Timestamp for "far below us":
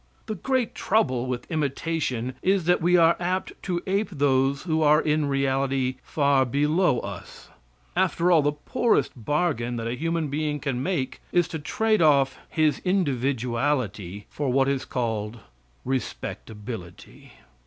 6.01-7.49